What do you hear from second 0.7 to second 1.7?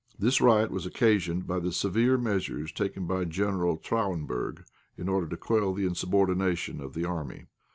was occasioned by